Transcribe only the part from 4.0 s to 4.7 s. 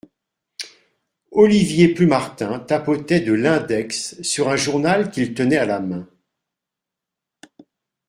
sur un